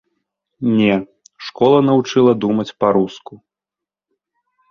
[0.77, 0.93] Не:
[1.47, 3.33] школа наўчыла думаць па-руску.